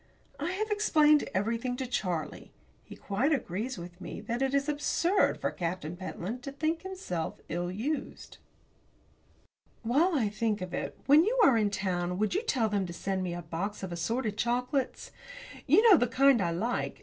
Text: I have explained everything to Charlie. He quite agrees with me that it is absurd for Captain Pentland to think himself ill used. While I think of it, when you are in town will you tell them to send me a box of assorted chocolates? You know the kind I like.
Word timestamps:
I 0.39 0.53
have 0.53 0.71
explained 0.71 1.29
everything 1.31 1.77
to 1.77 1.85
Charlie. 1.85 2.49
He 2.83 2.95
quite 2.95 3.31
agrees 3.31 3.77
with 3.77 4.01
me 4.01 4.19
that 4.21 4.41
it 4.41 4.55
is 4.55 4.67
absurd 4.67 5.39
for 5.39 5.51
Captain 5.51 5.95
Pentland 5.95 6.41
to 6.41 6.51
think 6.51 6.81
himself 6.81 7.39
ill 7.49 7.69
used. 7.71 8.39
While 9.83 10.15
I 10.15 10.27
think 10.27 10.59
of 10.59 10.73
it, 10.73 10.97
when 11.05 11.23
you 11.23 11.39
are 11.43 11.55
in 11.55 11.69
town 11.69 12.17
will 12.17 12.29
you 12.29 12.41
tell 12.41 12.67
them 12.67 12.87
to 12.87 12.93
send 12.93 13.21
me 13.21 13.35
a 13.35 13.43
box 13.43 13.83
of 13.83 13.91
assorted 13.91 14.37
chocolates? 14.37 15.11
You 15.67 15.87
know 15.87 15.97
the 15.97 16.07
kind 16.07 16.41
I 16.41 16.49
like. 16.49 16.99